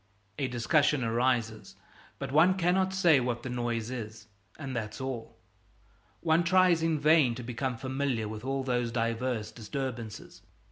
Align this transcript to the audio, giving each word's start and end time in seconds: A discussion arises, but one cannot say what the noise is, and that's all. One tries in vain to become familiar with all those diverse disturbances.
A 0.39 0.47
discussion 0.47 1.03
arises, 1.03 1.75
but 2.17 2.31
one 2.31 2.55
cannot 2.57 2.91
say 2.91 3.19
what 3.19 3.43
the 3.43 3.51
noise 3.51 3.91
is, 3.91 4.25
and 4.57 4.75
that's 4.75 4.99
all. 4.99 5.37
One 6.21 6.43
tries 6.43 6.81
in 6.81 6.99
vain 6.99 7.35
to 7.35 7.43
become 7.43 7.77
familiar 7.77 8.27
with 8.27 8.43
all 8.43 8.63
those 8.63 8.91
diverse 8.91 9.51
disturbances. 9.51 10.41